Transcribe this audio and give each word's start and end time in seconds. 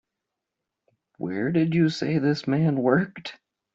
Where 1.19 1.51
did 1.51 1.75
you 1.75 1.89
say 1.89 2.17
this 2.17 2.47
man 2.47 2.75
worked? 2.77 3.37